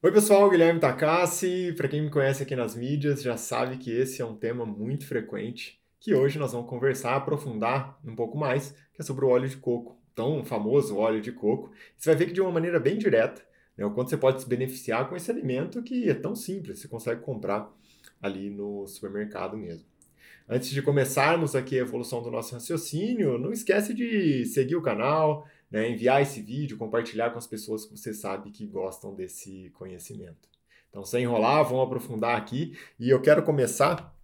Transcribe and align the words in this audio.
Oi, 0.00 0.12
pessoal, 0.12 0.48
Guilherme 0.48 0.78
Takassi. 0.78 1.74
Para 1.76 1.88
quem 1.88 2.02
me 2.02 2.08
conhece 2.08 2.44
aqui 2.44 2.54
nas 2.54 2.76
mídias, 2.76 3.20
já 3.20 3.36
sabe 3.36 3.78
que 3.78 3.90
esse 3.90 4.22
é 4.22 4.24
um 4.24 4.36
tema 4.36 4.64
muito 4.64 5.04
frequente, 5.04 5.82
que 5.98 6.14
hoje 6.14 6.38
nós 6.38 6.52
vamos 6.52 6.70
conversar, 6.70 7.16
aprofundar 7.16 7.98
um 8.04 8.14
pouco 8.14 8.38
mais, 8.38 8.70
que 8.94 9.02
é 9.02 9.04
sobre 9.04 9.24
o 9.24 9.28
óleo 9.28 9.48
de 9.48 9.56
coco, 9.56 10.00
tão 10.14 10.44
famoso 10.44 10.96
óleo 10.96 11.20
de 11.20 11.32
coco. 11.32 11.72
Você 11.96 12.10
vai 12.10 12.16
ver 12.16 12.26
que 12.26 12.32
de 12.32 12.40
uma 12.40 12.52
maneira 12.52 12.78
bem 12.78 12.96
direta, 12.96 13.42
né, 13.76 13.84
o 13.84 13.90
quanto 13.90 14.10
você 14.10 14.16
pode 14.16 14.40
se 14.40 14.48
beneficiar 14.48 15.08
com 15.08 15.16
esse 15.16 15.32
alimento 15.32 15.82
que 15.82 16.08
é 16.08 16.14
tão 16.14 16.32
simples, 16.36 16.78
você 16.78 16.86
consegue 16.86 17.20
comprar 17.22 17.68
ali 18.22 18.50
no 18.50 18.86
supermercado 18.86 19.56
mesmo. 19.56 19.84
Antes 20.48 20.70
de 20.70 20.80
começarmos 20.80 21.56
aqui 21.56 21.76
a 21.76 21.82
evolução 21.82 22.22
do 22.22 22.30
nosso 22.30 22.54
raciocínio, 22.54 23.36
não 23.36 23.50
esquece 23.50 23.92
de 23.92 24.46
seguir 24.46 24.76
o 24.76 24.82
canal, 24.82 25.44
né, 25.70 25.90
enviar 25.90 26.22
esse 26.22 26.40
vídeo, 26.40 26.78
compartilhar 26.78 27.30
com 27.30 27.38
as 27.38 27.46
pessoas 27.46 27.84
que 27.84 27.96
você 27.96 28.12
sabe 28.12 28.50
que 28.50 28.66
gostam 28.66 29.14
desse 29.14 29.70
conhecimento. 29.74 30.48
Então, 30.88 31.04
sem 31.04 31.24
enrolar, 31.24 31.64
vamos 31.64 31.84
aprofundar 31.84 32.36
aqui 32.36 32.76
e 32.98 33.10
eu 33.10 33.20
quero 33.20 33.42
começar 33.42 34.14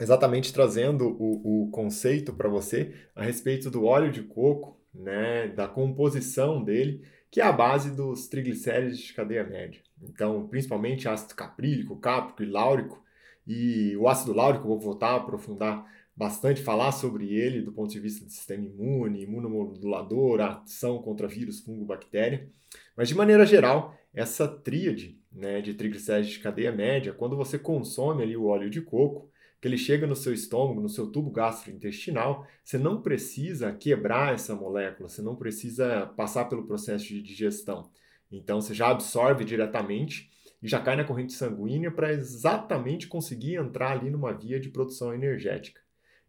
exatamente 0.00 0.52
trazendo 0.52 1.08
o, 1.08 1.64
o 1.64 1.70
conceito 1.70 2.32
para 2.32 2.48
você 2.48 2.94
a 3.14 3.22
respeito 3.22 3.70
do 3.70 3.84
óleo 3.84 4.10
de 4.10 4.22
coco, 4.22 4.80
né, 4.94 5.48
da 5.48 5.68
composição 5.68 6.62
dele, 6.62 7.06
que 7.30 7.40
é 7.40 7.44
a 7.44 7.52
base 7.52 7.94
dos 7.94 8.28
triglicéridos 8.28 8.98
de 8.98 9.12
cadeia 9.12 9.44
média. 9.44 9.80
Então, 10.02 10.46
principalmente 10.48 11.08
ácido 11.08 11.34
caprílico, 11.34 11.96
cáprico 11.96 12.42
e 12.42 12.46
láurico, 12.46 13.02
e 13.46 13.96
o 13.96 14.08
ácido 14.08 14.32
láurico, 14.32 14.66
vou 14.66 14.78
voltar 14.78 15.10
a 15.10 15.16
aprofundar 15.16 15.86
bastante 16.16 16.62
falar 16.62 16.92
sobre 16.92 17.34
ele 17.34 17.60
do 17.60 17.72
ponto 17.72 17.90
de 17.90 18.00
vista 18.00 18.24
do 18.24 18.30
sistema 18.30 18.64
imune, 18.64 19.22
imunomodulador, 19.22 20.40
ação 20.40 21.02
contra 21.02 21.28
vírus, 21.28 21.60
fungo, 21.60 21.84
bactéria. 21.84 22.48
Mas 22.96 23.08
de 23.08 23.14
maneira 23.14 23.44
geral, 23.44 23.94
essa 24.14 24.48
tríade 24.48 25.20
né, 25.30 25.60
de 25.60 25.74
triglicéridos 25.74 26.32
de 26.32 26.38
cadeia 26.38 26.72
média, 26.72 27.12
quando 27.12 27.36
você 27.36 27.58
consome 27.58 28.22
ali 28.22 28.36
o 28.36 28.46
óleo 28.46 28.70
de 28.70 28.80
coco, 28.80 29.30
que 29.60 29.68
ele 29.68 29.76
chega 29.76 30.06
no 30.06 30.16
seu 30.16 30.32
estômago, 30.32 30.80
no 30.80 30.88
seu 30.88 31.10
tubo 31.10 31.30
gastrointestinal, 31.30 32.46
você 32.64 32.78
não 32.78 33.02
precisa 33.02 33.72
quebrar 33.72 34.34
essa 34.34 34.54
molécula, 34.54 35.08
você 35.08 35.20
não 35.20 35.36
precisa 35.36 36.06
passar 36.16 36.46
pelo 36.46 36.66
processo 36.66 37.04
de 37.06 37.22
digestão. 37.22 37.90
Então 38.30 38.60
você 38.60 38.72
já 38.74 38.88
absorve 38.88 39.44
diretamente 39.44 40.30
e 40.62 40.68
já 40.68 40.80
cai 40.80 40.96
na 40.96 41.04
corrente 41.04 41.32
sanguínea 41.32 41.90
para 41.90 42.12
exatamente 42.12 43.06
conseguir 43.06 43.56
entrar 43.56 43.92
ali 43.92 44.10
numa 44.10 44.32
via 44.32 44.58
de 44.58 44.68
produção 44.68 45.14
energética. 45.14 45.85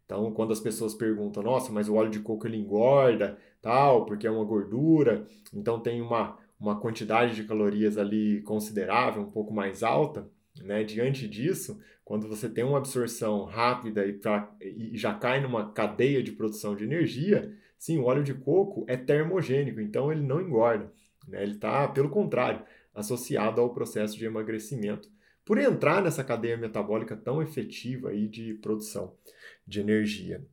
Então, 0.08 0.32
quando 0.32 0.54
as 0.54 0.60
pessoas 0.60 0.94
perguntam, 0.94 1.42
nossa, 1.42 1.70
mas 1.70 1.86
o 1.86 1.94
óleo 1.94 2.08
de 2.10 2.20
coco 2.20 2.46
ele 2.46 2.56
engorda, 2.56 3.36
tal, 3.60 4.06
porque 4.06 4.26
é 4.26 4.30
uma 4.30 4.42
gordura, 4.42 5.26
então 5.52 5.78
tem 5.78 6.00
uma, 6.00 6.38
uma 6.58 6.80
quantidade 6.80 7.34
de 7.34 7.44
calorias 7.44 7.98
ali 7.98 8.40
considerável, 8.40 9.20
um 9.20 9.30
pouco 9.30 9.52
mais 9.52 9.82
alta, 9.82 10.26
né? 10.62 10.82
Diante 10.82 11.28
disso, 11.28 11.78
quando 12.06 12.26
você 12.26 12.48
tem 12.48 12.64
uma 12.64 12.78
absorção 12.78 13.44
rápida 13.44 14.06
e, 14.06 14.14
pra, 14.14 14.50
e 14.62 14.96
já 14.96 15.12
cai 15.12 15.42
numa 15.42 15.72
cadeia 15.72 16.22
de 16.22 16.32
produção 16.32 16.74
de 16.74 16.84
energia, 16.84 17.54
sim, 17.76 17.98
o 17.98 18.04
óleo 18.04 18.24
de 18.24 18.32
coco 18.32 18.86
é 18.88 18.96
termogênico, 18.96 19.78
então 19.78 20.10
ele 20.10 20.22
não 20.22 20.40
engorda. 20.40 20.90
Né? 21.28 21.42
Ele 21.42 21.52
está, 21.52 21.86
pelo 21.86 22.08
contrário, 22.08 22.62
associado 22.94 23.60
ao 23.60 23.74
processo 23.74 24.16
de 24.16 24.24
emagrecimento, 24.24 25.10
por 25.48 25.56
entrar 25.56 26.02
nessa 26.02 26.22
cadeia 26.22 26.58
metabólica 26.58 27.16
tão 27.16 27.40
efetiva 27.40 28.10
aí 28.10 28.28
de 28.28 28.52
produção 28.52 29.14
de 29.66 29.80
energia. 29.80 30.44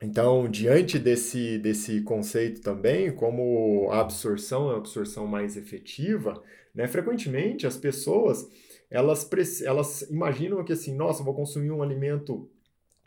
Então, 0.00 0.48
diante 0.48 0.98
desse, 0.98 1.58
desse 1.58 2.00
conceito 2.00 2.62
também, 2.62 3.14
como 3.14 3.90
a 3.90 4.00
absorção 4.00 4.70
é 4.70 4.74
a 4.74 4.78
absorção 4.78 5.26
mais 5.26 5.58
efetiva, 5.58 6.42
né, 6.74 6.88
frequentemente 6.88 7.66
as 7.66 7.76
pessoas 7.76 8.50
elas, 8.90 9.28
elas 9.60 10.02
imaginam 10.10 10.64
que 10.64 10.72
assim, 10.72 10.96
nossa, 10.96 11.22
vou 11.22 11.34
consumir 11.34 11.70
um 11.70 11.82
alimento 11.82 12.48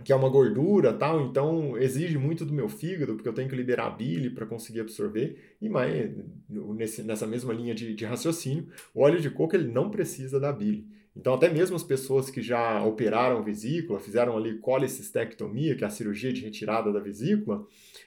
que 0.04 0.14
é 0.14 0.16
uma 0.16 0.30
gordura, 0.30 0.94
tal, 0.94 1.20
então 1.26 1.76
exige 1.80 2.16
muito 2.16 2.46
do 2.46 2.54
meu 2.54 2.70
fígado, 2.70 3.16
porque 3.16 3.28
eu 3.28 3.34
tenho 3.34 3.50
que 3.50 3.56
liberar 3.56 3.90
bile 3.90 4.30
para 4.30 4.46
conseguir 4.46 4.82
absorver, 4.82 5.56
e 5.60 5.68
mais, 5.68 6.12
nesse, 6.48 7.02
nessa 7.02 7.26
mesma 7.26 7.54
linha 7.54 7.74
de, 7.74 7.96
de 7.96 8.06
raciocínio, 8.06 8.68
o 8.94 9.02
óleo 9.02 9.20
de 9.20 9.32
coco 9.32 9.56
ele 9.56 9.68
não 9.72 9.90
precisa 9.90 10.40
da 10.40 10.54
bile. 10.54 10.94
Então, 11.16 11.36
até 11.36 11.48
mesmo 11.48 11.76
as 11.76 11.84
pessoas 11.84 12.30
que 12.30 12.42
já 12.42 12.84
operaram 12.84 13.44
vesícula, 13.44 14.00
fizeram 14.00 14.36
ali 14.36 14.58
colicistectomia, 14.58 15.76
que 15.76 15.84
é 15.84 15.88
a 15.88 15.92
cirurgia 15.92 16.34
de 16.34 16.42
retirada 16.42 16.92
da 16.92 17.00
vesícula, 17.00 17.66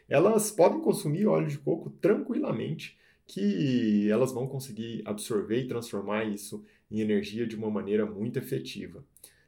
elas 0.08 0.50
podem 0.50 0.80
consumir 0.80 1.26
óleo 1.26 1.46
de 1.46 1.58
coco 1.58 1.90
tranquilamente, 1.90 2.98
que 3.26 4.08
elas 4.10 4.32
vão 4.32 4.46
conseguir 4.46 5.02
absorver 5.04 5.62
e 5.62 5.68
transformar 5.68 6.24
isso 6.24 6.64
em 6.90 7.00
energia 7.00 7.46
de 7.46 7.56
uma 7.56 7.70
maneira 7.70 8.06
muito 8.06 8.38
efetiva. 8.38 9.04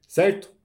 Certo? 0.07 0.58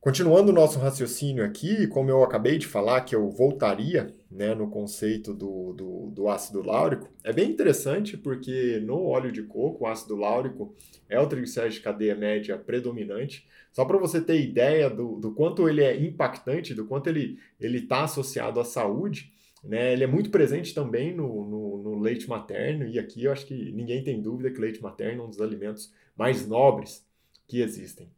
Continuando 0.00 0.50
o 0.50 0.54
nosso 0.54 0.78
raciocínio 0.78 1.44
aqui, 1.44 1.86
como 1.86 2.08
eu 2.08 2.24
acabei 2.24 2.56
de 2.56 2.66
falar 2.66 3.02
que 3.02 3.14
eu 3.14 3.28
voltaria 3.28 4.10
né, 4.30 4.54
no 4.54 4.70
conceito 4.70 5.34
do, 5.34 5.74
do, 5.74 6.06
do, 6.10 6.28
ácido 6.30 6.62
láurico, 6.62 7.06
é 7.22 7.34
bem 7.34 7.50
interessante 7.50 8.16
porque 8.16 8.80
no 8.82 9.04
óleo 9.04 9.30
de 9.30 9.42
coco, 9.42 9.84
o 9.84 9.86
ácido 9.86 10.16
láurico 10.16 10.74
é 11.06 11.20
o 11.20 11.26
triglicéride 11.26 11.74
de 11.74 11.80
cadeia 11.82 12.14
média 12.14 12.56
predominante. 12.56 13.46
Só 13.72 13.84
para 13.84 13.98
você 13.98 14.22
ter 14.22 14.40
ideia 14.40 14.88
do, 14.88 15.20
do 15.20 15.34
quanto 15.34 15.68
ele 15.68 15.84
é 15.84 15.94
impactante, 15.94 16.74
do 16.74 16.86
quanto 16.86 17.08
ele 17.08 17.38
está 17.60 18.04
associado 18.04 18.58
à 18.58 18.64
saúde, 18.64 19.30
né, 19.62 19.92
ele 19.92 20.04
é 20.04 20.06
muito 20.06 20.30
presente 20.30 20.72
também 20.72 21.14
no, 21.14 21.44
no, 21.44 21.82
no 21.82 21.98
leite 21.98 22.26
materno, 22.26 22.86
e 22.86 22.98
aqui 22.98 23.24
eu 23.24 23.32
acho 23.32 23.44
que 23.44 23.70
ninguém 23.72 24.02
tem 24.02 24.22
dúvida 24.22 24.50
que 24.50 24.62
leite 24.62 24.82
materno 24.82 25.24
é 25.24 25.26
um 25.26 25.28
dos 25.28 25.42
alimentos 25.42 25.92
mais 26.16 26.48
nobres 26.48 27.06
que 27.46 27.60
existem. 27.60 28.08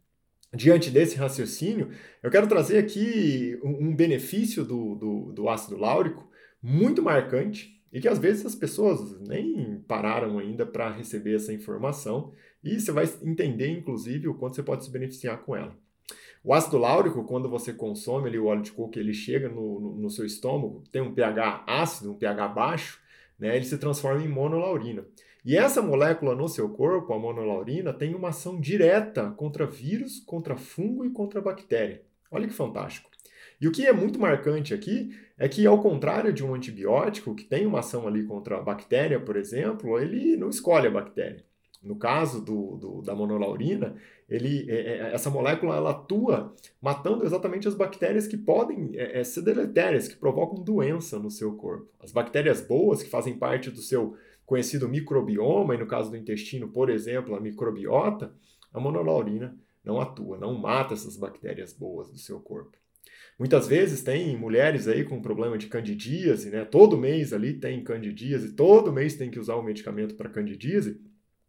Diante 0.55 0.91
desse 0.91 1.15
raciocínio, 1.15 1.89
eu 2.21 2.29
quero 2.29 2.47
trazer 2.47 2.77
aqui 2.77 3.59
um 3.63 3.95
benefício 3.95 4.63
do, 4.63 4.93
do, 4.93 5.31
do 5.31 5.49
ácido 5.49 5.77
láurico 5.77 6.29
muito 6.61 7.01
marcante 7.01 7.81
e 7.91 7.99
que 7.99 8.07
às 8.07 8.19
vezes 8.19 8.45
as 8.45 8.53
pessoas 8.53 9.19
nem 9.21 9.83
pararam 9.87 10.37
ainda 10.37 10.63
para 10.63 10.91
receber 10.91 11.35
essa 11.35 11.51
informação 11.51 12.31
e 12.63 12.79
você 12.79 12.91
vai 12.91 13.11
entender, 13.23 13.67
inclusive, 13.67 14.27
o 14.27 14.35
quanto 14.35 14.55
você 14.55 14.63
pode 14.63 14.85
se 14.85 14.91
beneficiar 14.91 15.41
com 15.41 15.55
ela. 15.55 15.75
O 16.43 16.53
ácido 16.53 16.77
láurico, 16.77 17.23
quando 17.23 17.49
você 17.49 17.73
consome 17.73 18.27
ali, 18.27 18.37
o 18.37 18.45
óleo 18.45 18.61
de 18.61 18.71
coco, 18.71 18.99
ele 18.99 19.13
chega 19.13 19.49
no, 19.49 19.79
no, 19.79 19.95
no 19.95 20.09
seu 20.09 20.25
estômago, 20.25 20.83
tem 20.91 21.01
um 21.01 21.13
pH 21.13 21.63
ácido, 21.65 22.11
um 22.11 22.17
pH 22.17 22.47
baixo, 22.49 22.99
né, 23.39 23.55
ele 23.55 23.65
se 23.65 23.77
transforma 23.77 24.23
em 24.23 24.27
monolaurina. 24.27 25.03
E 25.45 25.57
essa 25.57 25.81
molécula 25.81 26.35
no 26.35 26.47
seu 26.47 26.69
corpo, 26.69 27.13
a 27.13 27.19
monolaurina, 27.19 27.91
tem 27.91 28.15
uma 28.15 28.29
ação 28.29 28.59
direta 28.59 29.31
contra 29.31 29.65
vírus, 29.65 30.19
contra 30.21 30.55
fungo 30.55 31.03
e 31.03 31.09
contra 31.09 31.41
bactéria. 31.41 32.01
Olha 32.31 32.47
que 32.47 32.53
fantástico. 32.53 33.09
E 33.59 33.67
o 33.67 33.71
que 33.71 33.85
é 33.85 33.91
muito 33.91 34.19
marcante 34.19 34.73
aqui 34.73 35.11
é 35.37 35.47
que, 35.49 35.65
ao 35.65 35.81
contrário 35.81 36.31
de 36.31 36.45
um 36.45 36.53
antibiótico, 36.53 37.35
que 37.35 37.43
tem 37.43 37.65
uma 37.65 37.79
ação 37.79 38.07
ali 38.07 38.23
contra 38.23 38.57
a 38.57 38.61
bactéria, 38.61 39.19
por 39.19 39.35
exemplo, 39.35 39.99
ele 39.99 40.37
não 40.37 40.49
escolhe 40.49 40.87
a 40.87 40.91
bactéria. 40.91 41.43
No 41.83 41.97
caso 41.97 42.43
do, 42.43 42.77
do 42.77 43.01
da 43.01 43.13
monolaurina, 43.13 43.95
ele, 44.29 44.65
é, 44.71 44.75
é, 44.75 45.13
essa 45.13 45.29
molécula 45.29 45.75
ela 45.75 45.91
atua 45.91 46.55
matando 46.81 47.25
exatamente 47.25 47.67
as 47.67 47.75
bactérias 47.75 48.25
que 48.25 48.37
podem 48.37 48.91
é, 48.95 49.19
é 49.19 49.23
ser 49.25 49.41
deletérias, 49.41 50.07
que 50.07 50.15
provocam 50.15 50.63
doença 50.63 51.19
no 51.19 51.29
seu 51.29 51.53
corpo. 51.55 51.89
As 51.99 52.13
bactérias 52.13 52.61
boas, 52.61 53.03
que 53.03 53.09
fazem 53.09 53.37
parte 53.37 53.69
do 53.69 53.81
seu 53.81 54.15
conhecido 54.53 54.87
microbioma, 54.87 55.73
e 55.73 55.79
no 55.79 55.87
caso 55.87 56.11
do 56.11 56.15
intestino, 56.15 56.67
por 56.67 56.87
exemplo, 56.87 57.35
a 57.35 57.39
microbiota, 57.39 58.31
a 58.71 58.79
monolaurina 58.79 59.57
não 59.83 59.99
atua, 59.99 60.37
não 60.37 60.53
mata 60.53 60.93
essas 60.93 61.17
bactérias 61.17 61.73
boas 61.73 62.11
do 62.11 62.19
seu 62.19 62.39
corpo. 62.39 62.77
Muitas 63.39 63.65
vezes 63.65 64.03
tem 64.03 64.37
mulheres 64.37 64.87
aí 64.87 65.03
com 65.05 65.19
problema 65.23 65.57
de 65.57 65.65
candidíase, 65.65 66.51
né? 66.51 66.63
Todo 66.65 66.95
mês 66.95 67.33
ali 67.33 67.55
tem 67.55 67.83
candidíase, 67.83 68.53
todo 68.53 68.93
mês 68.93 69.15
tem 69.15 69.31
que 69.31 69.39
usar 69.39 69.55
o 69.55 69.61
um 69.61 69.63
medicamento 69.63 70.13
para 70.13 70.29
candidíase. 70.29 71.01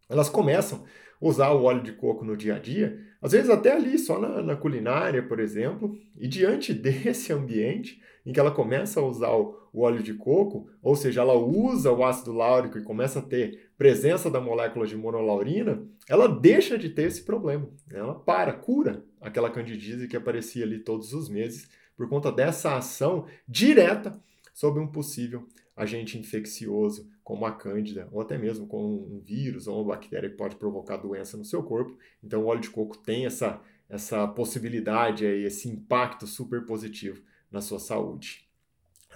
Elas 0.08 0.28
começam 0.28 0.84
a 1.20 1.26
usar 1.26 1.50
o 1.50 1.64
óleo 1.64 1.82
de 1.82 1.92
coco 1.92 2.24
no 2.24 2.36
dia 2.36 2.56
a 2.56 2.58
dia, 2.58 2.98
às 3.20 3.32
vezes 3.32 3.48
até 3.48 3.72
ali, 3.72 3.98
só 3.98 4.18
na, 4.20 4.42
na 4.42 4.56
culinária, 4.56 5.22
por 5.22 5.40
exemplo, 5.40 5.96
e 6.16 6.28
diante 6.28 6.72
desse 6.74 7.32
ambiente, 7.32 8.00
em 8.26 8.32
que 8.32 8.40
ela 8.40 8.50
começa 8.50 9.00
a 9.00 9.02
usar 9.02 9.30
o, 9.30 9.58
o 9.72 9.82
óleo 9.82 10.02
de 10.02 10.14
coco, 10.14 10.68
ou 10.82 10.94
seja, 10.94 11.20
ela 11.20 11.34
usa 11.34 11.92
o 11.92 12.04
ácido 12.04 12.32
láurico 12.32 12.78
e 12.78 12.82
começa 12.82 13.18
a 13.18 13.22
ter 13.22 13.70
presença 13.76 14.30
da 14.30 14.40
molécula 14.40 14.86
de 14.86 14.96
monolaurina, 14.96 15.82
ela 16.08 16.28
deixa 16.28 16.78
de 16.78 16.90
ter 16.90 17.04
esse 17.04 17.22
problema. 17.22 17.68
Ela 17.92 18.14
para, 18.14 18.52
cura 18.52 19.04
aquela 19.20 19.50
candidíase 19.50 20.06
que 20.06 20.16
aparecia 20.16 20.64
ali 20.64 20.78
todos 20.78 21.12
os 21.12 21.28
meses 21.28 21.68
por 21.96 22.08
conta 22.08 22.30
dessa 22.30 22.76
ação 22.76 23.26
direta 23.48 24.18
sobre 24.54 24.80
um 24.80 24.86
possível 24.86 25.46
agente 25.76 26.16
infeccioso, 26.16 27.10
como 27.24 27.44
a 27.44 27.52
cândida, 27.52 28.08
ou 28.12 28.20
até 28.20 28.38
mesmo 28.38 28.66
com 28.66 28.94
um 28.94 29.20
vírus 29.20 29.66
ou 29.66 29.76
uma 29.82 29.94
bactéria 29.94 30.30
que 30.30 30.36
pode 30.36 30.56
provocar 30.56 30.96
doença 30.96 31.36
no 31.36 31.44
seu 31.44 31.62
corpo. 31.62 31.98
Então, 32.22 32.42
o 32.42 32.46
óleo 32.46 32.60
de 32.60 32.70
coco 32.70 32.96
tem 32.96 33.26
essa, 33.26 33.60
essa 33.88 34.26
possibilidade, 34.28 35.26
aí, 35.26 35.44
esse 35.44 35.68
impacto 35.68 36.26
super 36.26 36.64
positivo 36.64 37.20
na 37.50 37.60
sua 37.60 37.80
saúde. 37.80 38.48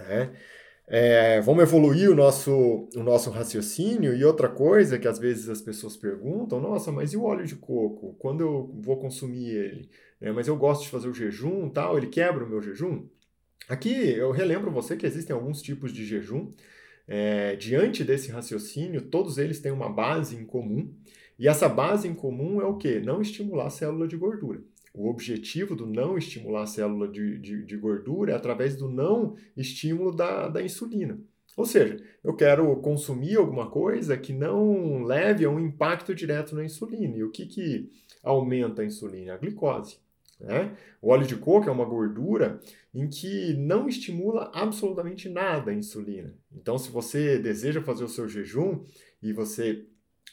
É. 0.01 0.31
É, 0.91 1.41
vamos 1.43 1.63
evoluir 1.63 2.11
o 2.11 2.15
nosso, 2.15 2.89
o 2.97 3.03
nosso 3.03 3.31
raciocínio. 3.31 4.17
E 4.17 4.25
outra 4.25 4.49
coisa 4.49 4.99
que 4.99 5.07
às 5.07 5.19
vezes 5.19 5.49
as 5.49 5.61
pessoas 5.61 5.97
perguntam: 5.97 6.59
nossa, 6.61 6.91
mas 6.91 7.13
e 7.13 7.17
o 7.17 7.25
óleo 7.25 7.47
de 7.47 7.57
coco? 7.57 8.17
Quando 8.19 8.41
eu 8.41 8.75
vou 8.81 8.99
consumir 8.99 9.51
ele? 9.51 9.91
É, 10.19 10.33
mas 10.33 10.49
eu 10.49 10.57
gosto 10.57 10.85
de 10.85 10.89
fazer 10.89 11.09
o 11.09 11.15
jejum 11.15 11.69
tal, 11.69 11.99
ele 11.99 12.07
quebra 12.07 12.43
o 12.43 12.49
meu 12.49 12.63
jejum? 12.63 13.07
Aqui 13.69 13.93
eu 13.93 14.31
relembro 14.31 14.71
você 14.71 14.97
que 14.97 15.05
existem 15.05 15.35
alguns 15.35 15.61
tipos 15.61 15.93
de 15.93 16.05
jejum. 16.05 16.53
É, 17.07 17.55
diante 17.57 18.03
desse 18.03 18.31
raciocínio, 18.31 19.03
todos 19.03 19.37
eles 19.37 19.61
têm 19.61 19.71
uma 19.71 19.91
base 19.91 20.37
em 20.37 20.45
comum. 20.45 20.95
E 21.39 21.47
essa 21.47 21.69
base 21.69 22.09
em 22.09 22.15
comum 22.15 22.63
é 22.63 22.65
o 22.65 22.77
que? 22.77 22.99
Não 23.01 23.21
estimular 23.21 23.67
a 23.67 23.71
célula 23.71 24.09
de 24.09 24.17
gordura. 24.17 24.63
O 24.95 25.09
objetivo 25.09 25.77
do 25.77 25.87
não 25.87 26.17
estimular 26.17 26.63
a 26.63 26.67
célula 26.67 27.07
de, 27.07 27.39
de, 27.39 27.65
de 27.65 27.77
gordura 27.77 28.33
é 28.33 28.35
através 28.35 28.75
do 28.75 28.89
não 28.89 29.37
estímulo 29.57 30.15
da, 30.15 30.49
da 30.49 30.63
insulina. 30.63 31.21
Ou 31.57 31.67
seja, 31.67 32.03
eu 32.25 32.35
quero 32.35 32.75
consumir 32.77 33.37
alguma 33.37 33.71
coisa 33.71 34.17
que 34.17 34.33
não 34.33 35.03
leve 35.03 35.45
a 35.45 35.51
um 35.51 35.61
impacto 35.61 36.15
direto 36.15 36.55
na 36.55 36.65
insulina. 36.65 37.17
E 37.17 37.23
o 37.23 37.31
que, 37.31 37.47
que 37.47 37.91
aumenta 38.23 38.81
a 38.81 38.85
insulina? 38.85 39.35
A 39.35 39.37
glicose. 39.37 39.99
Né? 40.41 40.77
O 41.03 41.11
óleo 41.11 41.27
de 41.27 41.37
coco 41.37 41.69
é 41.69 41.73
uma 41.73 41.85
gordura 41.85 42.61
em 42.95 43.09
que 43.09 43.55
não 43.55 43.89
estimula 43.89 44.51
absolutamente 44.55 45.29
nada 45.29 45.71
a 45.71 45.75
insulina. 45.75 46.35
Então, 46.53 46.79
se 46.79 46.91
você 46.91 47.39
deseja 47.39 47.83
fazer 47.83 48.05
o 48.05 48.09
seu 48.09 48.29
jejum 48.29 48.85
e 49.23 49.33
você, 49.33 49.85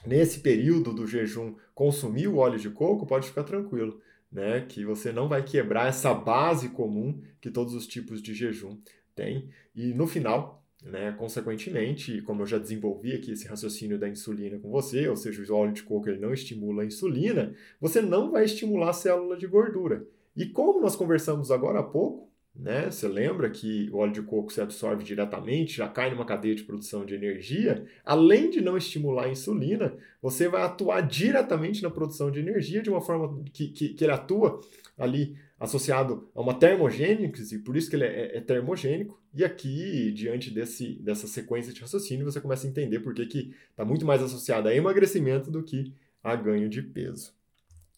nesse 0.05 0.39
período 0.39 0.93
do 0.93 1.07
jejum, 1.07 1.55
consumir 1.73 2.27
o 2.27 2.37
óleo 2.37 2.59
de 2.59 2.69
coco, 2.69 3.05
pode 3.05 3.27
ficar 3.27 3.43
tranquilo 3.43 3.99
né? 4.35 4.65
Que 4.67 4.83
você 4.83 5.13
não 5.13 5.29
vai 5.29 5.41
quebrar 5.41 5.87
essa 5.87 6.13
base 6.13 6.69
comum 6.69 7.21
que 7.39 7.49
todos 7.49 7.73
os 7.73 7.87
tipos 7.87 8.21
de 8.21 8.33
jejum 8.33 8.77
têm. 9.15 9.49
E 9.73 9.93
no 9.93 10.05
final, 10.05 10.61
né, 10.85 11.15
consequentemente, 11.17 12.21
como 12.21 12.43
eu 12.43 12.45
já 12.45 12.59
desenvolvi 12.59 13.13
aqui 13.13 13.31
esse 13.31 13.47
raciocínio 13.47 13.97
da 13.97 14.07
insulina 14.07 14.59
com 14.59 14.69
você, 14.69 15.07
ou 15.09 15.15
seja, 15.15 15.41
o 15.51 15.55
óleo 15.55 15.73
de 15.73 15.83
coco 15.83 16.07
ele 16.07 16.19
não 16.19 16.31
estimula 16.31 16.83
a 16.83 16.85
insulina, 16.85 17.53
você 17.81 18.01
não 18.01 18.31
vai 18.31 18.45
estimular 18.45 18.91
a 18.91 18.93
célula 18.93 19.35
de 19.35 19.47
gordura. 19.47 20.05
E 20.37 20.45
como 20.45 20.79
nós 20.79 20.95
conversamos 20.95 21.49
agora 21.49 21.79
há 21.79 21.83
pouco, 21.83 22.29
né? 22.55 22.89
Você 22.89 23.07
lembra 23.07 23.49
que 23.49 23.89
o 23.91 23.97
óleo 23.97 24.13
de 24.13 24.21
coco 24.21 24.53
se 24.53 24.61
absorve 24.61 25.03
diretamente, 25.03 25.77
já 25.77 25.89
cai 25.89 26.11
numa 26.11 26.25
cadeia 26.25 26.55
de 26.55 26.63
produção 26.63 27.05
de 27.05 27.13
energia. 27.13 27.85
Além 28.05 28.49
de 28.49 28.61
não 28.61 28.77
estimular 28.77 29.25
a 29.25 29.29
insulina, 29.29 29.93
você 30.21 30.47
vai 30.47 30.61
atuar 30.61 31.01
diretamente 31.01 31.83
na 31.83 31.89
produção 31.89 32.31
de 32.31 32.39
energia 32.39 32.81
de 32.81 32.89
uma 32.89 33.01
forma 33.01 33.43
que, 33.51 33.67
que, 33.67 33.89
que 33.89 34.03
ele 34.03 34.13
atua 34.13 34.61
ali 34.97 35.35
associado 35.59 36.29
a 36.35 36.41
uma 36.41 36.53
termogênese, 36.53 37.59
por 37.59 37.77
isso 37.77 37.89
que 37.89 37.95
ele 37.95 38.05
é, 38.05 38.37
é, 38.37 38.41
termogênico. 38.41 39.21
E 39.33 39.43
aqui, 39.43 40.11
diante 40.11 40.51
desse, 40.51 40.95
dessa 41.01 41.27
sequência 41.27 41.73
de 41.73 41.81
raciocínio, 41.81 42.25
você 42.25 42.41
começa 42.41 42.67
a 42.67 42.69
entender 42.69 42.99
por 42.99 43.13
que 43.13 43.53
está 43.69 43.85
muito 43.85 44.05
mais 44.05 44.21
associado 44.21 44.67
a 44.67 44.75
emagrecimento 44.75 45.49
do 45.51 45.63
que 45.63 45.93
a 46.23 46.35
ganho 46.35 46.69
de 46.69 46.81
peso. 46.81 47.33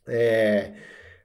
É, 0.07 0.73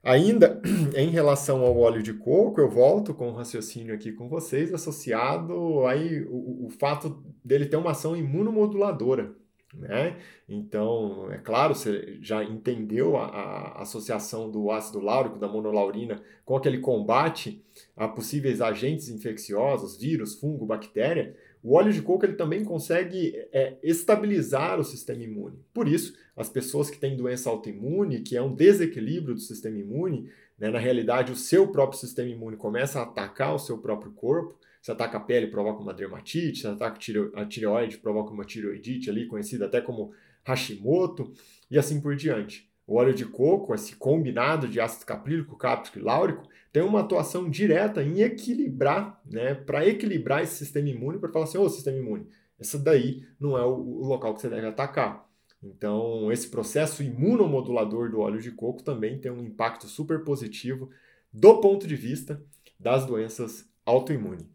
Ainda 0.03 0.61
em 0.97 1.11
relação 1.11 1.65
ao 1.65 1.79
óleo 1.79 2.03
de 2.03 2.13
coco, 2.13 2.61
eu 2.61 2.69
volto 2.69 3.15
com 3.15 3.29
um 3.29 3.35
raciocínio 3.35 3.95
aqui 3.95 4.11
com 4.13 4.29
vocês 4.29 4.75
associado 4.75 5.87
aí 5.87 6.25
o, 6.25 6.67
o 6.67 6.71
fato 6.71 7.23
dele 7.45 7.67
ter 7.67 7.77
uma 7.77 7.93
ação 7.93 8.17
imunomoduladora. 8.17 9.33
Né? 9.75 10.19
Então, 10.49 11.31
é 11.33 11.39
claro, 11.39 11.75
você 11.75 12.19
já 12.21 12.45
entendeu 12.45 13.17
a, 13.17 13.27
a, 13.27 13.83
associação 13.83 14.51
do 14.51 14.71
ácido 14.71 15.01
láurico, 15.01 15.39
da 15.39 15.49
monolaurina, 15.49 16.23
com 16.45 16.57
aquele 16.57 16.79
combate 16.79 17.65
a 17.97 18.07
possíveis 18.07 18.61
agentes 18.61 19.09
infecciosos, 19.09 19.97
vírus, 19.97 20.39
fungo, 20.39 20.67
bactéria, 20.67 21.35
o 21.63 21.77
óleo 21.77 21.93
de 21.93 22.03
coco 22.03 22.27
ele 22.27 22.35
também 22.35 22.65
consegue 22.65 23.35
é, 23.53 23.77
estabilizar 23.83 24.81
o 24.81 24.85
sistema 24.85 25.23
imune. 25.23 25.59
Por 25.73 25.87
isso, 25.87 26.15
as 26.37 26.49
pessoas 26.49 26.91
que 26.91 26.99
têm 26.99 27.17
doença 27.17 27.49
autoimune, 27.49 28.21
que 28.21 28.37
é 28.37 28.43
um 28.43 28.53
desequilíbrio 28.53 29.35
do 29.35 29.41
sistema 29.41 29.79
imune, 29.79 30.29
né, 30.59 30.71
na 30.71 30.79
realidade 30.79 31.31
o 31.31 31.37
seu 31.37 31.69
próprio 31.69 32.01
sistema 32.01 32.29
imune 32.29 32.57
começa 32.57 32.99
a 32.99 33.05
atacar 33.05 33.55
o 33.55 33.61
seu 33.61 33.79
próprio 33.79 34.11
corpo. 34.13 34.59
Se 34.83 34.91
ataca 34.91 35.17
a 35.17 35.21
pele, 35.21 35.47
provoca 35.47 35.81
uma 35.81 35.95
dermatite. 35.95 36.61
Se 36.61 36.67
ataca 36.67 36.99
a 37.37 37.47
tireoide, 37.47 37.99
provoca 37.99 38.33
uma 38.33 38.45
tireoidite, 38.45 39.09
ali 39.09 39.27
conhecida 39.27 39.67
até 39.67 39.81
como 39.81 40.13
Hashimoto, 40.45 41.33
e 41.71 41.79
assim 41.79 42.01
por 42.01 42.17
diante. 42.17 42.69
O 42.85 42.97
óleo 42.97 43.15
de 43.15 43.25
coco, 43.25 43.75
esse 43.75 43.95
combinado 43.95 44.67
de 44.67 44.81
ácido 44.81 45.07
caprílico, 45.07 45.57
cápsico 45.57 45.99
e 45.99 46.03
láurico, 46.03 46.49
tem 46.73 46.83
uma 46.83 47.01
atuação 47.01 47.49
direta 47.49 48.03
em 48.03 48.23
equilibrar, 48.23 49.21
né, 49.25 49.55
para 49.55 49.87
equilibrar 49.87 50.43
esse 50.43 50.57
sistema 50.57 50.89
imune, 50.89 51.19
para 51.19 51.31
falar 51.31 51.45
assim, 51.45 51.59
ô 51.59 51.69
sistema 51.69 51.99
imune, 51.99 52.27
esse 52.59 52.77
daí 52.79 53.25
não 53.39 53.57
é 53.57 53.65
o, 53.65 53.75
o, 53.75 54.07
local 54.07 54.35
que 54.35 54.41
você 54.41 54.49
deve 54.49 54.67
atacar. 54.67 55.29
Então, 55.63 56.33
esse 56.33 56.49
processo 56.49 57.03
imunomodulador 57.03 58.11
do 58.11 58.19
óleo 58.19 58.41
de 58.41 58.51
coco 58.51 58.83
também 58.83 59.21
tem 59.21 59.31
um 59.31 59.45
impacto 59.45 59.87
super 59.87 60.25
positivo 60.25 60.91
do 61.33 61.61
ponto 61.61 61.87
de 61.87 61.95
vista 61.95 62.43
das 62.81 63.07
doenças 63.07 63.69
autoimunes. 63.87 64.47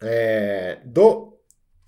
É, 0.00 0.80
do, 0.84 1.38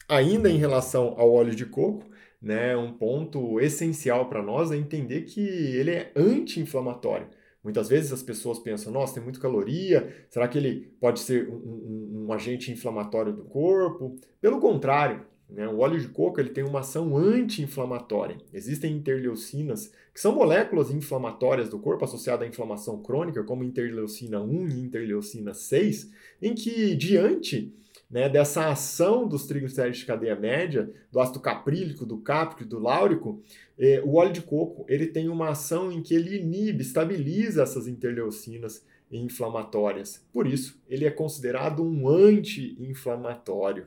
ainda 0.08 0.50
em 0.50 0.56
relação 0.56 1.14
ao 1.18 1.32
óleo 1.32 1.54
de 1.54 1.66
coco, 1.66 2.06
né, 2.40 2.76
um 2.76 2.92
ponto 2.92 3.60
essencial 3.60 4.28
para 4.28 4.42
nós 4.42 4.70
é 4.70 4.76
entender 4.76 5.22
que 5.22 5.40
ele 5.40 5.90
é 5.90 6.12
anti-inflamatório. 6.16 7.28
Muitas 7.62 7.88
vezes 7.88 8.12
as 8.12 8.22
pessoas 8.22 8.58
pensam, 8.58 8.92
nossa, 8.92 9.14
tem 9.14 9.22
muita 9.22 9.40
caloria, 9.40 10.26
será 10.30 10.46
que 10.46 10.56
ele 10.56 10.92
pode 11.00 11.20
ser 11.20 11.48
um, 11.48 11.56
um, 11.56 12.26
um 12.26 12.32
agente 12.32 12.70
inflamatório 12.70 13.32
do 13.32 13.44
corpo? 13.44 14.16
Pelo 14.40 14.60
contrário, 14.60 15.26
né, 15.50 15.66
o 15.66 15.78
óleo 15.78 15.98
de 15.98 16.08
coco 16.08 16.40
ele 16.40 16.50
tem 16.50 16.62
uma 16.62 16.80
ação 16.80 17.16
anti-inflamatória. 17.16 18.38
Existem 18.52 18.94
interleucinas, 18.96 19.92
que 20.14 20.20
são 20.20 20.34
moléculas 20.34 20.90
inflamatórias 20.90 21.68
do 21.68 21.78
corpo 21.78 22.04
associadas 22.04 22.46
à 22.46 22.48
inflamação 22.48 23.02
crônica, 23.02 23.42
como 23.42 23.64
interleucina 23.64 24.40
1 24.40 24.68
e 24.68 24.80
interleucina 24.80 25.52
6, 25.52 26.10
em 26.40 26.54
que, 26.54 26.94
diante 26.94 27.74
né, 28.10 28.28
dessa 28.28 28.68
ação 28.68 29.28
dos 29.28 29.46
triglicéridos 29.46 29.98
de 29.98 30.06
cadeia 30.06 30.34
média, 30.34 30.90
do 31.12 31.20
ácido 31.20 31.40
caprílico, 31.40 32.06
do 32.06 32.18
cáprico 32.18 32.64
do 32.64 32.78
láurico, 32.78 33.42
eh, 33.78 34.00
o 34.04 34.14
óleo 34.14 34.32
de 34.32 34.42
coco 34.42 34.86
ele 34.88 35.06
tem 35.06 35.28
uma 35.28 35.50
ação 35.50 35.92
em 35.92 36.02
que 36.02 36.14
ele 36.14 36.38
inibe, 36.38 36.82
estabiliza 36.82 37.62
essas 37.62 37.86
interleucinas 37.86 38.84
inflamatórias. 39.10 40.24
Por 40.32 40.46
isso, 40.46 40.80
ele 40.88 41.04
é 41.04 41.10
considerado 41.10 41.82
um 41.82 42.08
anti-inflamatório. 42.08 43.86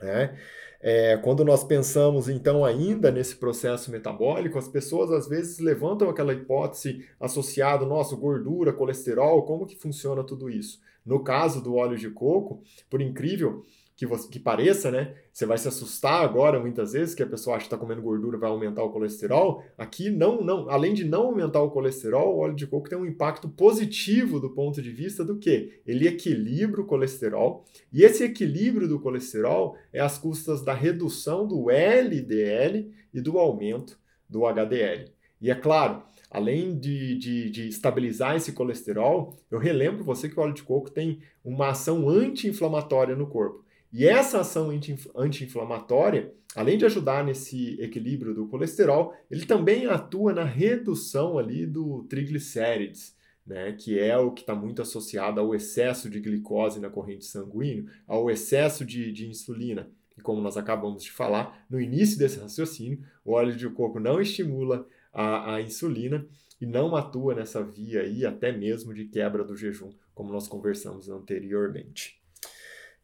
Né? 0.00 0.38
É, 0.80 1.16
quando 1.16 1.44
nós 1.44 1.64
pensamos 1.64 2.28
então 2.28 2.62
ainda 2.62 3.10
nesse 3.10 3.36
processo 3.36 3.90
metabólico, 3.90 4.58
as 4.58 4.68
pessoas 4.68 5.10
às 5.10 5.26
vezes 5.26 5.58
levantam 5.58 6.10
aquela 6.10 6.34
hipótese 6.34 7.06
associada, 7.18 7.86
nossa, 7.86 8.14
gordura, 8.14 8.72
colesterol, 8.72 9.44
como 9.44 9.66
que 9.66 9.76
funciona 9.76 10.22
tudo 10.22 10.50
isso? 10.50 10.80
No 11.04 11.22
caso 11.22 11.62
do 11.62 11.74
óleo 11.74 11.96
de 11.96 12.10
coco, 12.10 12.62
por 12.88 13.02
incrível 13.02 13.64
que, 13.96 14.06
você, 14.06 14.28
que 14.28 14.40
pareça, 14.40 14.90
né? 14.90 15.14
Você 15.32 15.46
vai 15.46 15.56
se 15.56 15.68
assustar 15.68 16.24
agora 16.24 16.58
muitas 16.58 16.92
vezes 16.92 17.14
que 17.14 17.22
a 17.22 17.26
pessoa 17.26 17.56
acha 17.56 17.64
que 17.64 17.66
está 17.66 17.78
comendo 17.78 18.02
gordura 18.02 18.38
vai 18.38 18.50
aumentar 18.50 18.82
o 18.82 18.90
colesterol. 18.90 19.62
Aqui 19.78 20.10
não, 20.10 20.42
não, 20.42 20.68
além 20.68 20.94
de 20.94 21.04
não 21.04 21.26
aumentar 21.26 21.62
o 21.62 21.70
colesterol, 21.70 22.34
o 22.34 22.38
óleo 22.38 22.56
de 22.56 22.66
coco 22.66 22.88
tem 22.88 22.98
um 22.98 23.06
impacto 23.06 23.48
positivo 23.48 24.40
do 24.40 24.50
ponto 24.50 24.82
de 24.82 24.90
vista 24.90 25.24
do 25.24 25.38
que 25.38 25.80
ele 25.86 26.08
equilibra 26.08 26.80
o 26.80 26.86
colesterol 26.86 27.64
e 27.92 28.02
esse 28.02 28.24
equilíbrio 28.24 28.88
do 28.88 28.98
colesterol 28.98 29.76
é 29.92 30.00
às 30.00 30.18
custas 30.18 30.62
da 30.62 30.74
redução 30.74 31.46
do 31.46 31.70
LDL 31.70 32.92
e 33.12 33.20
do 33.20 33.38
aumento 33.38 33.98
do 34.28 34.44
HDL. 34.44 35.12
E 35.40 35.50
é 35.50 35.54
claro, 35.54 36.02
além 36.34 36.76
de, 36.76 37.16
de, 37.16 37.48
de, 37.48 37.68
estabilizar 37.68 38.34
esse 38.34 38.50
colesterol, 38.50 39.38
eu 39.48 39.56
relembro 39.56 40.02
você 40.02 40.28
que 40.28 40.36
o 40.36 40.42
óleo 40.42 40.52
de 40.52 40.64
coco 40.64 40.90
tem 40.90 41.20
uma 41.44 41.68
ação 41.68 42.08
anti-inflamatória 42.08 43.14
no 43.14 43.28
corpo. 43.28 43.64
E 43.92 44.04
essa 44.04 44.40
ação 44.40 44.68
anti-inflamatória, 45.14 46.34
além 46.56 46.76
de 46.76 46.84
ajudar 46.84 47.24
nesse 47.24 47.80
equilíbrio 47.80 48.34
do 48.34 48.48
colesterol, 48.48 49.14
ele 49.30 49.46
também 49.46 49.86
atua 49.86 50.32
na 50.32 50.42
redução 50.42 51.38
ali 51.38 51.64
do 51.64 52.02
triglicérides, 52.10 53.14
né, 53.46 53.70
que 53.70 53.96
é 53.96 54.18
o 54.18 54.32
que 54.32 54.40
está 54.40 54.56
muito 54.56 54.82
associado 54.82 55.38
ao 55.38 55.54
excesso 55.54 56.10
de 56.10 56.18
glicose 56.18 56.80
na 56.80 56.90
corrente 56.90 57.26
sanguínea, 57.26 57.84
ao 58.08 58.28
excesso 58.28 58.84
de, 58.84 59.12
de 59.12 59.28
insulina. 59.28 59.88
E 60.18 60.20
como 60.20 60.40
nós 60.40 60.56
acabamos 60.56 61.04
de 61.04 61.12
falar 61.12 61.64
no 61.70 61.80
início 61.80 62.18
desse 62.18 62.40
raciocínio, 62.40 63.04
o 63.24 63.34
óleo 63.34 63.54
de 63.54 63.68
coco 63.68 64.00
não 64.00 64.20
estimula 64.20 64.84
a, 65.14 65.54
a 65.54 65.62
insulina 65.62 66.26
e 66.60 66.66
não 66.66 66.94
atua 66.96 67.34
nessa 67.34 67.62
via 67.62 68.02
aí 68.02 68.26
até 68.26 68.52
mesmo 68.52 68.92
de 68.92 69.06
quebra 69.06 69.44
do 69.44 69.56
jejum, 69.56 69.90
como 70.14 70.32
nós 70.32 70.48
conversamos 70.48 71.08
anteriormente. 71.08 72.20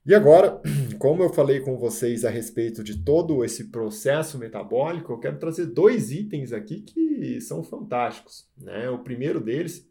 E 0.05 0.14
agora, 0.14 0.61
como 0.99 1.23
eu 1.23 1.31
falei 1.31 1.61
com 1.61 1.76
vocês 1.76 2.25
a 2.25 2.31
respeito 2.31 2.83
de 2.83 3.05
todo 3.05 3.45
esse 3.45 3.71
processo 3.71 4.38
metabólico, 4.38 5.12
eu 5.12 5.19
quero 5.19 5.38
trazer 5.38 5.67
dois 5.67 6.11
itens 6.11 6.52
aqui 6.52 6.81
que 6.81 7.40
são 7.40 7.62
fantásticos. 7.62 8.49
Né? 8.57 8.88
O 8.88 9.00
primeiro 9.00 9.40
deles 9.40 9.88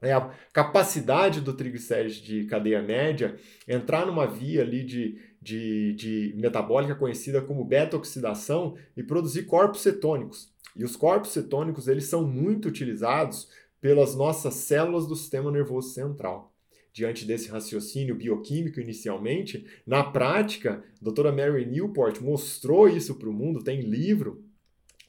é 0.00 0.12
a 0.12 0.30
capacidade 0.52 1.42
do 1.42 1.52
triglicéride 1.52 2.22
de 2.22 2.44
cadeia 2.46 2.80
média 2.80 3.36
entrar 3.68 4.06
numa 4.06 4.26
via 4.26 4.62
ali 4.62 4.82
de, 4.82 5.18
de, 5.40 5.94
de 5.94 6.34
metabólica 6.36 6.94
conhecida 6.94 7.40
como 7.40 7.64
beta-oxidação 7.64 8.76
e 8.96 9.02
produzir 9.02 9.44
corpos 9.44 9.80
cetônicos. 9.80 10.52
E 10.76 10.84
os 10.84 10.96
corpos 10.96 11.30
cetônicos 11.30 11.88
eles 11.88 12.04
são 12.04 12.26
muito 12.26 12.68
utilizados 12.68 13.48
pelas 13.80 14.14
nossas 14.14 14.54
células 14.54 15.06
do 15.06 15.16
sistema 15.16 15.50
nervoso 15.50 15.90
central. 15.90 16.52
Diante 16.92 17.24
desse 17.24 17.48
raciocínio 17.48 18.14
bioquímico 18.14 18.80
inicialmente, 18.80 19.64
na 19.86 20.02
prática, 20.02 20.84
a 21.00 21.04
doutora 21.04 21.32
Mary 21.32 21.64
Newport 21.64 22.20
mostrou 22.20 22.88
isso 22.88 23.14
para 23.14 23.28
o 23.28 23.32
mundo, 23.32 23.62
tem 23.62 23.80
livro 23.80 24.44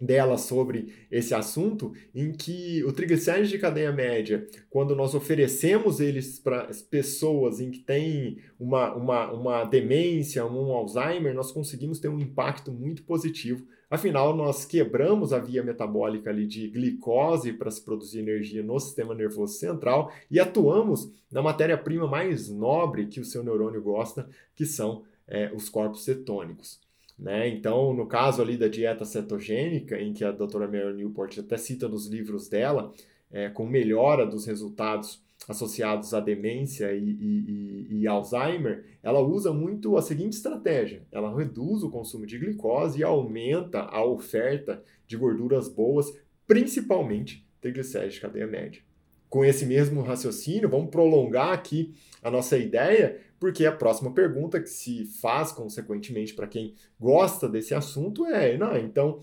dela 0.02 0.38
sobre 0.38 0.94
esse 1.12 1.34
assunto, 1.34 1.94
em 2.14 2.32
que 2.32 2.84
o 2.84 2.92
triglicérides 2.92 3.52
de 3.52 3.60
cadeia 3.60 3.92
média, 3.92 4.48
quando 4.70 4.96
nós 4.96 5.14
oferecemos 5.14 6.00
eles 6.00 6.40
para 6.40 6.70
pessoas 6.90 7.62
em 7.62 7.70
que 7.70 7.80
têm 7.80 8.40
uma, 8.60 8.96
uma, 8.96 9.32
uma 9.32 9.64
demência, 9.64 10.46
um 10.46 10.74
Alzheimer, 10.74 11.36
nós 11.36 11.52
conseguimos 11.52 12.00
ter 12.00 12.08
um 12.08 12.20
impacto 12.20 12.72
muito 12.72 13.04
positivo. 13.04 13.66
Afinal, 13.90 14.36
nós 14.36 14.66
quebramos 14.66 15.34
a 15.34 15.40
via 15.40 15.62
metabólica 15.62 16.30
ali 16.30 16.48
de 16.48 16.68
glicose 16.70 17.54
para 17.54 17.70
se 17.70 17.84
produzir 17.84 18.20
energia 18.20 18.64
no 18.64 18.80
sistema 18.80 19.14
nervoso 19.14 19.54
central 19.54 20.12
e 20.32 20.40
atuamos 20.40 21.12
na 21.30 21.42
matéria-prima 21.42 22.08
mais 22.08 22.50
nobre 22.50 23.08
que 23.08 23.20
o 23.20 23.26
seu 23.26 23.44
neurônio 23.44 23.82
gosta, 23.82 24.28
que 24.56 24.66
são 24.66 25.04
é, 25.28 25.52
os 25.54 25.70
corpos 25.70 26.06
cetônicos. 26.06 26.80
Né? 27.22 27.48
Então, 27.50 27.94
no 27.94 28.08
caso 28.08 28.42
ali 28.42 28.58
da 28.58 28.68
dieta 28.68 29.06
cetogênica, 29.06 29.96
em 30.02 30.12
que 30.12 30.26
a 30.26 30.32
doutora 30.32 30.68
Mary 30.68 30.96
Newport 30.96 31.38
até 31.38 31.56
cita 31.56 31.88
nos 31.88 32.08
livros 32.08 32.50
dela, 32.50 32.92
é, 33.32 33.48
com 33.48 33.64
melhora 33.64 34.26
dos 34.26 34.48
resultados 34.48 35.24
associados 35.48 36.14
à 36.16 36.20
demência 36.20 36.92
e, 36.94 37.04
e, 37.04 37.88
e, 37.90 38.02
e, 38.02 38.08
Alzheimer, 38.08 38.86
ela 39.04 39.20
usa 39.20 39.54
muito 39.54 39.96
a 39.98 40.02
seguinte 40.02 40.34
estratégia: 40.34 41.04
ela 41.12 41.36
reduz 41.36 41.84
o 41.84 41.92
consumo 41.92 42.26
de 42.26 42.40
glicose 42.40 43.00
e 43.00 43.04
aumenta 43.04 43.82
a 43.82 44.04
oferta 44.04 44.84
de 45.06 45.16
gorduras 45.16 45.70
boas, 45.70 46.12
principalmente 46.48 47.46
triglicéridos 47.62 48.16
de 48.16 48.22
cadeia 48.22 48.48
média. 48.48 48.82
Com 49.30 49.46
esse 49.46 49.66
mesmo 49.66 50.02
raciocínio, 50.02 50.70
vamos 50.70 50.90
prolongar 50.90 51.54
aqui 51.54 51.94
a 52.22 52.30
nossa 52.30 52.58
ideia 52.58 53.18
porque 53.42 53.66
a 53.66 53.72
próxima 53.72 54.14
pergunta 54.14 54.62
que 54.62 54.70
se 54.70 55.04
faz, 55.20 55.52
consequentemente, 55.52 56.36
para 56.36 56.46
quem 56.46 56.76
gosta 57.00 57.50
desse 57.50 57.74
assunto 57.74 58.24
é: 58.28 58.56
não, 58.56 58.78
então 58.78 59.20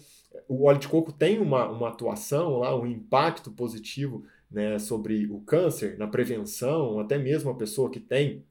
o 0.48 0.64
óleo 0.64 0.80
de 0.80 0.88
coco 0.88 1.12
tem 1.12 1.38
uma, 1.38 1.70
uma 1.70 1.88
atuação 1.88 2.58
lá, 2.58 2.76
um 2.76 2.84
impacto 2.84 3.52
positivo 3.52 4.25
né, 4.50 4.76
sobre 4.80 5.26
o 5.26 5.38
câncer, 5.42 5.96
na 5.96 6.08
prevenção, 6.08 6.98
até 6.98 7.16
mesmo 7.16 7.48
a 7.48 7.54
pessoa 7.54 7.88
que 7.88 8.00
tem 8.00 8.44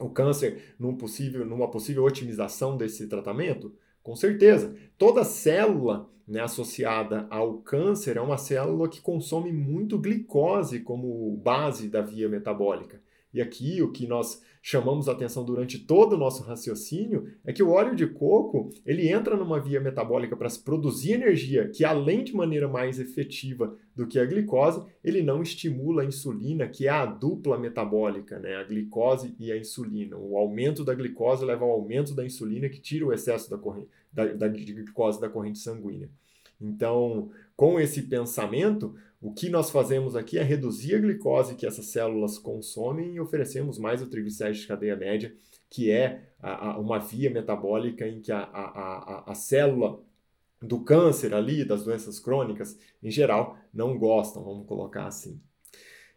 o 0.00 0.08
câncer 0.08 0.74
num 0.78 0.96
possível, 0.96 1.44
numa 1.44 1.70
possível 1.70 2.04
otimização 2.04 2.78
desse 2.78 3.06
tratamento? 3.06 3.74
Com 4.02 4.16
certeza. 4.16 4.74
Toda 4.96 5.24
célula 5.24 6.08
né, 6.26 6.40
associada 6.40 7.26
ao 7.28 7.58
câncer 7.58 8.16
é 8.16 8.20
uma 8.20 8.38
célula 8.38 8.88
que 8.88 9.02
consome 9.02 9.52
muito 9.52 9.98
glicose 9.98 10.80
como 10.80 11.36
base 11.36 11.90
da 11.90 12.00
via 12.00 12.30
metabólica. 12.30 12.98
E 13.32 13.40
aqui 13.40 13.82
o 13.82 13.90
que 13.90 14.06
nós 14.06 14.42
chamamos 14.62 15.08
a 15.08 15.12
atenção 15.12 15.44
durante 15.44 15.78
todo 15.78 16.12
o 16.12 16.18
nosso 16.18 16.44
raciocínio 16.44 17.28
é 17.44 17.52
que 17.52 17.62
o 17.62 17.70
óleo 17.70 17.96
de 17.96 18.06
coco 18.06 18.70
ele 18.86 19.08
entra 19.08 19.36
numa 19.36 19.58
via 19.58 19.80
metabólica 19.80 20.36
para 20.36 20.48
se 20.48 20.62
produzir 20.62 21.12
energia 21.12 21.68
que 21.68 21.84
além 21.84 22.22
de 22.22 22.34
maneira 22.34 22.68
mais 22.68 23.00
efetiva 23.00 23.76
do 23.94 24.06
que 24.06 24.18
a 24.18 24.24
glicose, 24.24 24.82
ele 25.02 25.22
não 25.22 25.42
estimula 25.42 26.02
a 26.02 26.04
insulina, 26.04 26.68
que 26.68 26.86
é 26.86 26.90
a 26.90 27.04
dupla 27.04 27.58
metabólica, 27.58 28.38
né? 28.38 28.56
a 28.56 28.62
glicose 28.62 29.34
e 29.38 29.50
a 29.50 29.56
insulina. 29.56 30.16
O 30.16 30.38
aumento 30.38 30.84
da 30.84 30.94
glicose 30.94 31.44
leva 31.44 31.64
ao 31.64 31.72
aumento 31.72 32.14
da 32.14 32.24
insulina, 32.24 32.68
que 32.68 32.80
tira 32.80 33.04
o 33.04 33.12
excesso 33.12 33.50
da, 33.50 33.58
corrente, 33.58 33.88
da, 34.12 34.26
da 34.26 34.48
glicose 34.48 35.20
da 35.20 35.28
corrente 35.28 35.58
sanguínea. 35.58 36.08
Então, 36.60 37.30
com 37.56 37.78
esse 37.78 38.02
pensamento, 38.02 38.94
o 39.20 39.32
que 39.32 39.48
nós 39.48 39.70
fazemos 39.70 40.16
aqui 40.16 40.38
é 40.38 40.42
reduzir 40.42 40.96
a 40.96 40.98
glicose 40.98 41.54
que 41.54 41.66
essas 41.66 41.86
células 41.86 42.38
consomem 42.38 43.14
e 43.14 43.20
oferecemos 43.20 43.78
mais 43.78 44.02
o 44.02 44.08
triglicéride 44.08 44.60
de 44.60 44.66
cadeia 44.66 44.96
média, 44.96 45.34
que 45.70 45.90
é 45.90 46.32
a, 46.40 46.70
a, 46.70 46.78
uma 46.78 46.98
via 46.98 47.30
metabólica 47.30 48.06
em 48.06 48.20
que 48.20 48.32
a, 48.32 48.40
a, 48.40 49.30
a 49.30 49.34
célula 49.34 50.02
do 50.60 50.80
câncer 50.80 51.34
ali, 51.34 51.64
das 51.64 51.84
doenças 51.84 52.18
crônicas, 52.18 52.78
em 53.02 53.10
geral, 53.10 53.56
não 53.72 53.98
gostam, 53.98 54.44
vamos 54.44 54.66
colocar 54.66 55.06
assim 55.06 55.40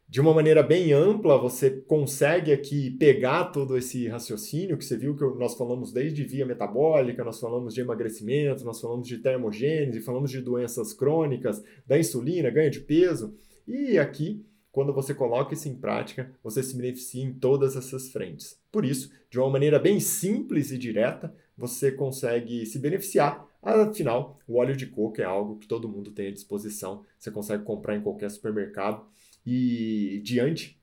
de 0.08 0.22
uma 0.22 0.34
maneira 0.34 0.62
bem 0.62 0.94
ampla, 0.94 1.38
você 1.38 1.72
consegue 1.72 2.52
aqui 2.52 2.92
pegar 2.92 3.46
todo 3.46 3.76
esse 3.76 4.08
raciocínio 4.08 4.78
que 4.78 4.86
você 4.86 4.96
viu 4.96 5.16
que 5.16 5.24
nós 5.40 5.56
falamos 5.56 5.92
desde 5.92 6.24
via 6.24 6.46
metabólica, 6.46 7.24
nós 7.24 7.40
falamos 7.40 7.74
de 7.74 7.82
emagrecimento, 7.82 8.64
nós 8.64 8.80
falamos 8.80 9.08
de 9.08 9.18
termogênese, 9.18 10.02
falamos 10.02 10.30
de 10.30 10.42
doenças 10.42 10.94
crônicas, 10.94 11.64
da 11.88 11.98
insulina, 11.98 12.52
ganho 12.52 12.70
de 12.70 12.82
peso. 12.82 13.36
E 13.68 13.98
aqui, 13.98 14.46
quando 14.72 14.94
você 14.94 15.14
coloca 15.14 15.56
isso 15.56 15.68
em 15.68 15.76
prática, 15.76 16.32
você 16.44 16.62
se 16.62 16.78
beneficia 16.78 17.24
em 17.24 17.34
todas 17.34 17.76
essas 17.76 18.10
frentes. 18.12 18.60
Por 18.72 18.86
isso, 18.86 19.12
de 19.30 19.40
uma 19.40 19.50
maneira 19.50 19.80
bem 19.80 20.00
simples 20.00 20.70
e 20.70 20.78
direta, 20.78 21.34
você 21.58 21.92
consegue 21.92 22.66
se 22.66 22.78
beneficiar. 22.78 23.44
Afinal, 23.62 24.38
o 24.48 24.60
óleo 24.60 24.76
de 24.76 24.86
coco 24.86 25.20
é 25.20 25.24
algo 25.24 25.58
que 25.58 25.68
todo 25.68 25.90
mundo 25.90 26.12
tem 26.12 26.28
à 26.28 26.32
disposição. 26.32 27.04
Você 27.18 27.32
consegue 27.32 27.64
comprar 27.64 27.96
em 27.96 28.02
qualquer 28.02 28.30
supermercado 28.30 29.04
e 29.46 30.22
diante 30.24 30.80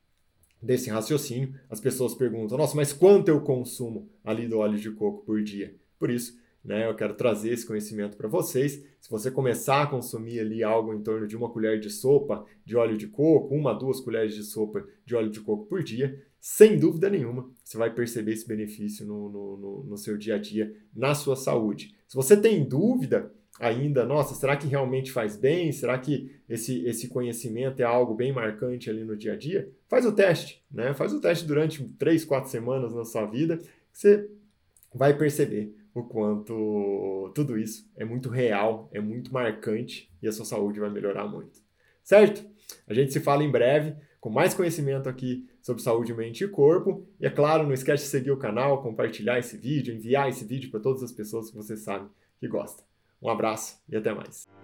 desse 0.62 0.88
raciocínio, 0.88 1.54
as 1.68 1.80
pessoas 1.80 2.14
perguntam: 2.14 2.56
nossa, 2.56 2.76
mas 2.76 2.92
quanto 2.92 3.28
eu 3.28 3.40
consumo 3.40 4.08
ali 4.24 4.46
do 4.46 4.58
óleo 4.58 4.78
de 4.78 4.90
coco 4.90 5.24
por 5.24 5.42
dia? 5.42 5.74
Por 5.98 6.10
isso, 6.10 6.40
né, 6.64 6.88
eu 6.88 6.94
quero 6.94 7.14
trazer 7.14 7.52
esse 7.52 7.66
conhecimento 7.66 8.16
para 8.16 8.28
vocês. 8.28 8.84
Se 9.00 9.10
você 9.10 9.30
começar 9.30 9.82
a 9.82 9.86
consumir 9.86 10.38
ali 10.38 10.62
algo 10.62 10.94
em 10.94 11.02
torno 11.02 11.26
de 11.26 11.36
uma 11.36 11.50
colher 11.50 11.80
de 11.80 11.90
sopa 11.90 12.44
de 12.64 12.76
óleo 12.76 12.96
de 12.96 13.08
coco, 13.08 13.54
uma, 13.54 13.74
duas 13.74 14.00
colheres 14.00 14.34
de 14.34 14.44
sopa 14.44 14.86
de 15.04 15.14
óleo 15.16 15.30
de 15.30 15.40
coco 15.40 15.66
por 15.66 15.82
dia, 15.82 16.22
sem 16.40 16.78
dúvida 16.78 17.10
nenhuma, 17.10 17.50
você 17.62 17.76
vai 17.76 17.92
perceber 17.92 18.32
esse 18.32 18.46
benefício 18.46 19.06
no, 19.06 19.28
no, 19.28 19.56
no, 19.56 19.84
no 19.84 19.96
seu 19.96 20.16
dia 20.16 20.36
a 20.36 20.38
dia, 20.38 20.74
na 20.94 21.14
sua 21.14 21.36
saúde. 21.36 21.96
Se 22.06 22.14
você 22.14 22.36
tem 22.36 22.64
dúvida, 22.64 23.32
ainda, 23.60 24.04
nossa, 24.04 24.34
será 24.34 24.56
que 24.56 24.66
realmente 24.66 25.12
faz 25.12 25.36
bem? 25.36 25.72
Será 25.72 25.98
que 25.98 26.34
esse, 26.48 26.84
esse 26.86 27.08
conhecimento 27.08 27.80
é 27.80 27.84
algo 27.84 28.14
bem 28.14 28.32
marcante 28.32 28.88
ali 28.88 29.04
no 29.04 29.16
dia 29.16 29.34
a 29.34 29.36
dia? 29.36 29.70
Faz 29.88 30.06
o 30.06 30.12
teste, 30.12 30.64
né? 30.70 30.94
Faz 30.94 31.12
o 31.12 31.20
teste 31.20 31.46
durante 31.46 31.82
três, 31.94 32.24
quatro 32.24 32.50
semanas 32.50 32.94
na 32.94 33.04
sua 33.04 33.26
vida, 33.26 33.58
você 33.92 34.28
vai 34.94 35.16
perceber 35.16 35.74
o 35.94 36.02
quanto 36.02 37.30
tudo 37.34 37.58
isso 37.58 37.90
é 37.96 38.04
muito 38.04 38.28
real, 38.28 38.88
é 38.92 39.00
muito 39.00 39.32
marcante 39.32 40.10
e 40.22 40.28
a 40.28 40.32
sua 40.32 40.44
saúde 40.44 40.80
vai 40.80 40.90
melhorar 40.90 41.26
muito. 41.26 41.60
Certo? 42.02 42.44
A 42.86 42.94
gente 42.94 43.12
se 43.12 43.20
fala 43.20 43.44
em 43.44 43.50
breve 43.50 43.94
com 44.20 44.30
mais 44.30 44.54
conhecimento 44.54 45.08
aqui 45.08 45.48
sobre 45.60 45.82
saúde, 45.82 46.14
mente 46.14 46.44
e 46.44 46.48
corpo. 46.48 47.06
E 47.20 47.26
é 47.26 47.30
claro, 47.30 47.64
não 47.64 47.74
esquece 47.74 48.04
de 48.04 48.10
seguir 48.10 48.30
o 48.30 48.38
canal, 48.38 48.82
compartilhar 48.82 49.38
esse 49.38 49.56
vídeo, 49.56 49.94
enviar 49.94 50.28
esse 50.28 50.44
vídeo 50.44 50.70
para 50.70 50.80
todas 50.80 51.02
as 51.02 51.12
pessoas 51.12 51.50
que 51.50 51.56
você 51.56 51.76
sabe 51.76 52.08
que 52.38 52.48
gostam. 52.48 52.84
Um 53.22 53.30
abraço 53.30 53.80
e 53.88 53.96
até 53.96 54.12
mais. 54.12 54.61